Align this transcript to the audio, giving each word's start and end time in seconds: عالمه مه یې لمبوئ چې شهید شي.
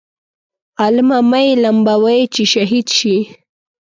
عالمه 0.79 1.19
مه 1.29 1.39
یې 1.45 1.53
لمبوئ 1.63 2.21
چې 2.33 2.43
شهید 2.53 2.87
شي. 2.97 3.17